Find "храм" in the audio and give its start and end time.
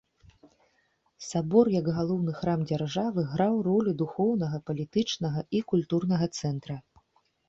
2.39-2.63